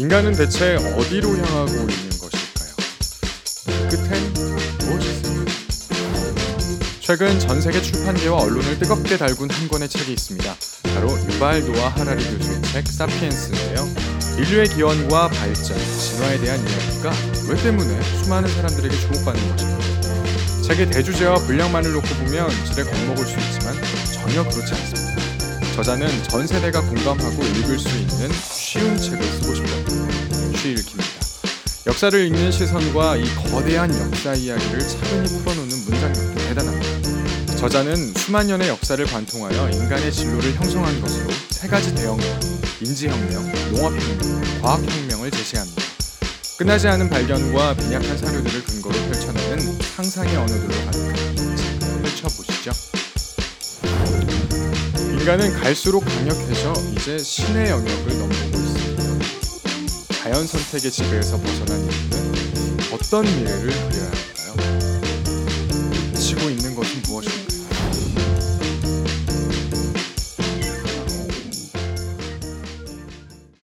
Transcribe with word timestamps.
인간은 0.00 0.32
대체 0.32 0.76
어디로 0.76 1.28
향하고 1.28 1.72
있는 1.72 2.08
것일까요? 2.18 2.74
그 3.66 3.88
끝엔 3.90 4.32
무엇이 4.78 5.10
있을까요? 5.10 5.44
최근 7.00 7.38
전 7.38 7.60
세계 7.60 7.82
출판계와 7.82 8.38
언론을 8.38 8.78
뜨겁게 8.78 9.18
달군 9.18 9.50
한 9.50 9.68
권의 9.68 9.90
책이 9.90 10.10
있습니다. 10.10 10.56
바로 10.94 11.10
유발 11.28 11.62
노아 11.66 11.88
하라리 11.88 12.24
교수의 12.24 12.62
책 12.62 12.86
사피엔스인데요. 12.86 13.86
인류의 14.38 14.68
기원과 14.70 15.28
발전, 15.28 15.76
진화에 15.76 16.38
대한 16.38 16.58
이야기가 16.66 17.12
왜 17.50 17.62
때문에 17.62 18.02
수많은 18.22 18.48
사람들에게 18.48 18.96
주목받는 19.00 19.50
것일까요? 19.50 20.62
책의 20.62 20.90
대주제와 20.92 21.34
분량만을 21.40 21.92
놓고 21.92 22.08
보면 22.24 22.48
질에 22.64 22.84
겁먹을 22.84 23.26
수 23.26 23.38
있지만 23.38 23.74
전혀 24.14 24.42
그렇지 24.48 24.72
않습니다. 24.72 25.10
저자는 25.76 26.08
전 26.24 26.46
세대가 26.46 26.80
공감하고 26.80 27.42
읽을 27.42 27.78
수 27.78 27.88
있는 27.96 28.30
쉬운 28.50 28.96
책을 28.96 29.22
쓰고 29.22 29.49
역사를 32.02 32.18
읽는 32.28 32.50
시선과 32.50 33.16
이 33.16 33.24
거대한 33.34 33.90
역사 33.90 34.32
이야기를 34.32 34.80
차분히 34.80 35.28
풀어놓는 35.40 35.84
문장력도 35.84 36.34
대단합니다. 36.34 37.56
저자는 37.56 38.14
수만 38.14 38.46
년의 38.46 38.68
역사를 38.68 39.04
관통하여 39.04 39.68
인간의 39.68 40.10
진로를 40.10 40.54
형성한 40.54 40.98
것으로 41.02 41.28
세 41.50 41.68
가지 41.68 41.94
대혁명, 41.94 42.26
인지혁명, 42.80 43.52
농업혁명, 43.72 44.62
과학혁명을 44.62 45.30
제시합니다. 45.30 45.82
끝나지 46.56 46.88
않은 46.88 47.10
발견과 47.10 47.74
빈약한 47.74 48.16
사료들을 48.16 48.64
근거로 48.64 48.94
펼쳐내는 48.94 49.78
상상의 49.94 50.36
언어들로 50.38 50.74
가득한 50.86 51.14
펼쳐보시죠. 52.02 52.72
인간은 55.18 55.52
갈수록 55.52 56.00
강력해져 56.06 56.72
이제 56.96 57.18
신의 57.18 57.68
영역을 57.68 58.20
있습니다. 58.20 58.59
자연 60.22 60.46
선택의 60.46 60.90
지배에서 60.90 61.40
벗어난 61.40 61.80
인류는 61.80 62.78
어떤 62.92 63.24
미래를 63.24 63.70
그려야 63.70 64.10
할까요? 64.10 64.54
지고 66.14 66.50
있는 66.50 66.74
것은 66.74 67.00
무엇일까요? 67.06 67.59